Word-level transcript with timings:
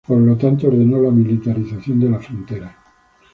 Por 0.07 0.17
lo 0.19 0.35
tanto 0.35 0.65
ordenó 0.65 0.97
la 0.99 1.11
militarización 1.11 1.99
de 1.99 2.09
la 2.09 2.17
frontera. 2.19 2.75